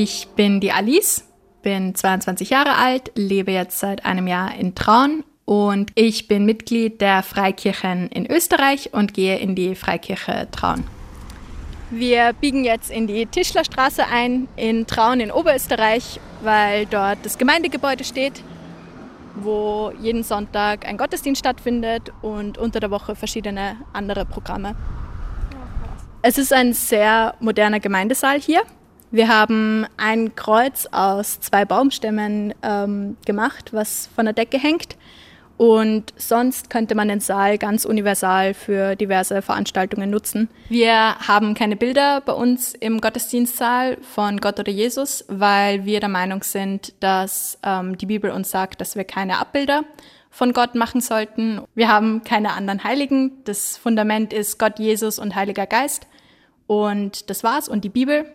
[0.00, 1.24] Ich bin die Alice,
[1.62, 7.00] bin 22 Jahre alt, lebe jetzt seit einem Jahr in Traun und ich bin Mitglied
[7.00, 10.84] der Freikirchen in Österreich und gehe in die Freikirche Traun.
[11.90, 18.04] Wir biegen jetzt in die Tischlerstraße ein in Traun in Oberösterreich, weil dort das Gemeindegebäude
[18.04, 18.44] steht,
[19.34, 24.76] wo jeden Sonntag ein Gottesdienst stattfindet und unter der Woche verschiedene andere Programme.
[26.22, 28.62] Es ist ein sehr moderner Gemeindesaal hier.
[29.10, 34.96] Wir haben ein Kreuz aus zwei Baumstämmen ähm, gemacht, was von der Decke hängt.
[35.56, 40.48] Und sonst könnte man den Saal ganz universal für diverse Veranstaltungen nutzen.
[40.68, 46.10] Wir haben keine Bilder bei uns im Gottesdienstsaal von Gott oder Jesus, weil wir der
[46.10, 49.82] Meinung sind, dass ähm, die Bibel uns sagt, dass wir keine Abbilder
[50.30, 51.62] von Gott machen sollten.
[51.74, 53.42] Wir haben keine anderen Heiligen.
[53.42, 56.06] Das Fundament ist Gott, Jesus und Heiliger Geist.
[56.68, 57.68] Und das war's.
[57.68, 58.26] Und die Bibel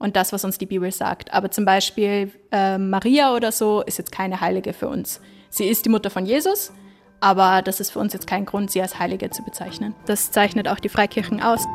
[0.00, 1.32] und das, was uns die Bibel sagt.
[1.32, 5.20] Aber zum Beispiel äh, Maria oder so ist jetzt keine Heilige für uns.
[5.50, 6.72] Sie ist die Mutter von Jesus,
[7.20, 9.94] aber das ist für uns jetzt kein Grund, sie als Heilige zu bezeichnen.
[10.06, 11.66] Das zeichnet auch die Freikirchen aus.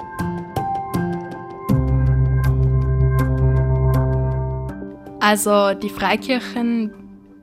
[5.19, 6.93] Also die Freikirchen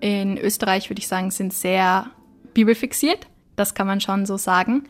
[0.00, 2.06] in Österreich, würde ich sagen, sind sehr
[2.55, 3.28] bibelfixiert.
[3.55, 4.88] Das kann man schon so sagen.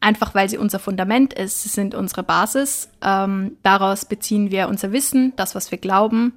[0.00, 2.88] Einfach weil sie unser Fundament ist, sie sind unsere Basis.
[3.02, 6.34] Ähm, daraus beziehen wir unser Wissen, das, was wir glauben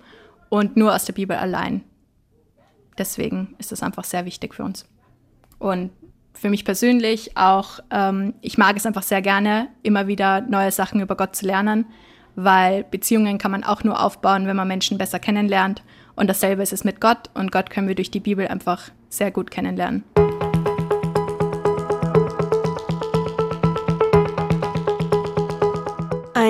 [0.49, 1.83] und nur aus der Bibel allein
[2.97, 4.85] deswegen ist das einfach sehr wichtig für uns.
[5.59, 5.91] Und
[6.33, 10.99] für mich persönlich auch, ähm, ich mag es einfach sehr gerne, immer wieder neue Sachen
[10.99, 11.85] über Gott zu lernen,
[12.35, 15.83] weil Beziehungen kann man auch nur aufbauen, wenn man Menschen besser kennenlernt.
[16.15, 19.31] Und dasselbe ist es mit Gott und Gott können wir durch die Bibel einfach sehr
[19.31, 20.03] gut kennenlernen.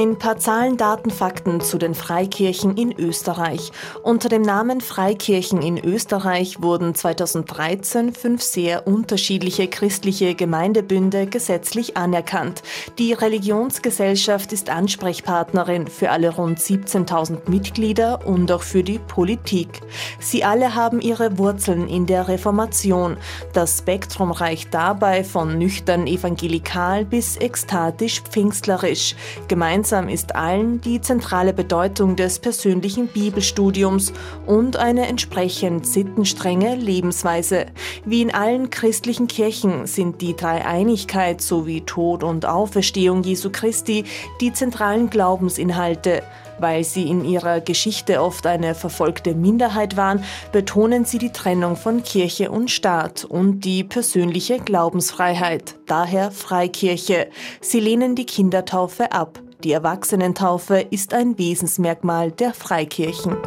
[0.04, 3.72] Ein paar Zahlen, Daten, Fakten zu den Freikirchen in Österreich.
[4.02, 12.64] Unter dem Namen Freikirchen in Österreich wurden 2013 fünf sehr unterschiedliche christliche Gemeindebünde gesetzlich anerkannt.
[13.00, 19.80] Die Religionsgesellschaft ist Ansprechpartnerin für alle rund 17.000 Mitglieder und auch für die Politik.
[20.20, 23.16] Sie alle haben ihre Wurzeln in der Reformation.
[23.54, 29.16] Das Spektrum reicht dabei von nüchtern evangelikal bis ekstatisch pfingstlerisch.
[29.48, 34.12] Gemeinsam Gemeinsam ist allen die zentrale Bedeutung des persönlichen Bibelstudiums
[34.48, 37.68] und eine entsprechend sittenstrenge Lebensweise.
[38.04, 44.06] Wie in allen christlichen Kirchen sind die Dreieinigkeit sowie Tod und Auferstehung Jesu Christi
[44.42, 46.24] die zentralen Glaubensinhalte.
[46.58, 52.02] Weil sie in ihrer Geschichte oft eine verfolgte Minderheit waren, betonen sie die Trennung von
[52.02, 57.28] Kirche und Staat und die persönliche Glaubensfreiheit, daher Freikirche.
[57.62, 59.40] Sie lehnen die Kindertaufe ab.
[59.64, 63.38] Die Erwachsenentaufe ist ein Wesensmerkmal der Freikirchen.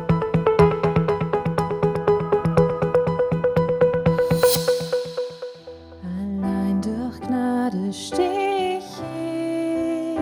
[6.02, 10.16] Allein durch Gnade steh ich hier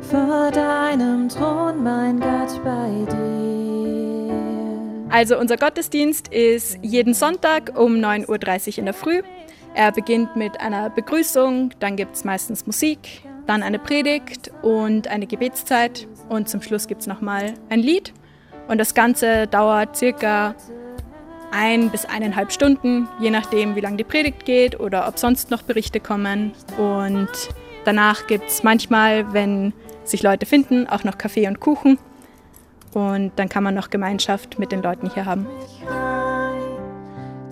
[0.00, 4.32] vor deinem Thron, mein Gott, bei dir.
[5.10, 8.28] Also unser Gottesdienst ist jeden Sonntag um 9.30
[8.70, 9.20] Uhr in der Früh.
[9.74, 15.26] Er beginnt mit einer Begrüßung, dann gibt es meistens Musik, dann eine Predigt und eine
[15.26, 18.12] Gebetszeit und zum Schluss gibt es nochmal ein Lied.
[18.68, 20.54] Und das Ganze dauert circa
[21.50, 25.62] ein bis eineinhalb Stunden, je nachdem, wie lange die Predigt geht oder ob sonst noch
[25.62, 26.52] Berichte kommen.
[26.76, 27.30] Und
[27.86, 29.72] danach gibt es manchmal, wenn
[30.04, 31.98] sich Leute finden, auch noch Kaffee und Kuchen.
[32.92, 35.46] Und dann kann man noch Gemeinschaft mit den Leuten hier haben.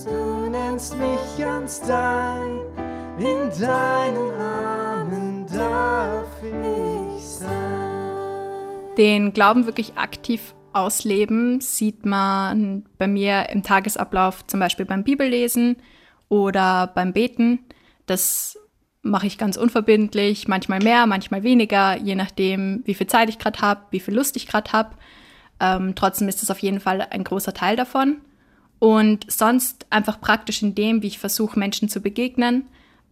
[0.04, 2.60] Du nennst mich ganz dein
[3.18, 4.75] in deinen Armen
[5.56, 8.94] darf ich sein.
[8.96, 15.76] Den Glauben wirklich aktiv ausleben sieht man bei mir im Tagesablauf, zum Beispiel beim Bibellesen
[16.28, 17.60] oder beim Beten.
[18.04, 18.58] Das
[19.02, 23.60] mache ich ganz unverbindlich, manchmal mehr, manchmal weniger, je nachdem, wie viel Zeit ich gerade
[23.60, 24.96] habe, wie viel Lust ich gerade habe.
[25.60, 28.18] Ähm, trotzdem ist es auf jeden Fall ein großer Teil davon.
[28.78, 32.66] Und sonst einfach praktisch in dem, wie ich versuche, Menschen zu begegnen.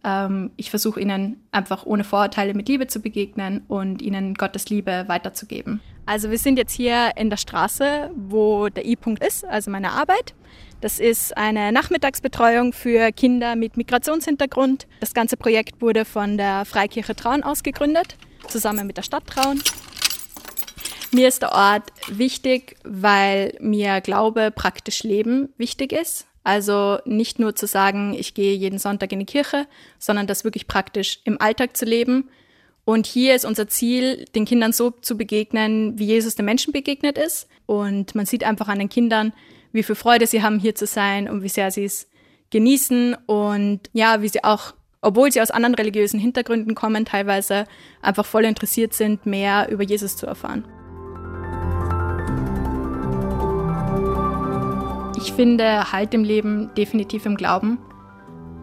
[0.05, 5.05] Ähm, ich versuche ihnen einfach ohne Vorurteile mit Liebe zu begegnen und ihnen Gottes Liebe
[5.07, 5.81] weiterzugeben.
[6.05, 10.35] Also wir sind jetzt hier in der Straße, wo der I-Punkt ist, also meine Arbeit.
[10.79, 14.85] Das ist eine Nachmittagsbetreuung für Kinder mit Migrationshintergrund.
[14.99, 18.17] Das ganze Projekt wurde von der Freikirche Traun ausgegründet,
[18.47, 19.59] zusammen mit der Stadt Traun.
[21.11, 26.27] Mir ist der Ort wichtig, weil mir Glaube, praktisch Leben wichtig ist.
[26.45, 29.65] Also nicht nur zu sagen, ich gehe jeden Sonntag in die Kirche,
[29.97, 32.29] sondern das wirklich praktisch im Alltag zu leben.
[32.85, 37.17] Und hier ist unser Ziel, den Kindern so zu begegnen, wie Jesus den Menschen begegnet
[37.17, 37.47] ist.
[37.65, 39.33] Und man sieht einfach an den Kindern,
[39.71, 42.07] wie viel Freude sie haben, hier zu sein und wie sehr sie es
[42.51, 47.65] genießen und ja, wie sie auch, obwohl sie aus anderen religiösen Hintergründen kommen, teilweise
[48.03, 50.63] einfach voll interessiert sind, mehr über Jesus zu erfahren.
[55.17, 57.77] Ich finde Halt im Leben definitiv im Glauben.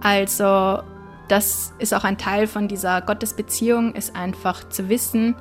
[0.01, 0.81] Also
[1.29, 5.35] das ist auch ein Teil von dieser Gottesbeziehung, ist einfach zu wissen,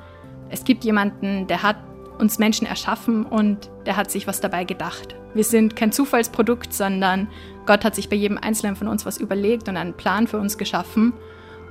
[0.52, 1.78] es gibt jemanden, der hat
[2.19, 5.16] uns Menschen erschaffen und der hat sich was dabei gedacht.
[5.34, 7.30] Wir sind kein Zufallsprodukt, sondern
[7.66, 10.57] Gott hat sich bei jedem Einzelnen von uns was überlegt und einen Plan für uns
[10.57, 11.14] geschaffen.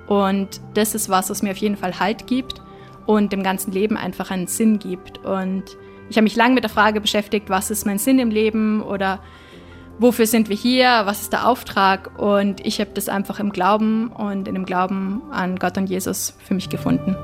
[0.08, 2.62] Und das ist was, was mir auf jeden Fall Halt gibt
[3.06, 5.18] und dem ganzen Leben einfach einen Sinn gibt.
[5.18, 5.64] Und
[6.10, 9.20] ich habe mich lange mit der Frage beschäftigt, was ist mein Sinn im Leben oder
[10.00, 12.18] wofür sind wir hier, was ist der Auftrag.
[12.18, 16.36] Und ich habe das einfach im Glauben und in dem Glauben an Gott und Jesus
[16.44, 17.16] für mich gefunden.